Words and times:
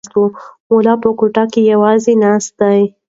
ملا 0.69 0.93
په 1.03 1.09
کوټه 1.19 1.43
کې 1.51 1.61
یوازې 1.73 2.13
ناست 2.23 2.51
دی. 2.59 2.81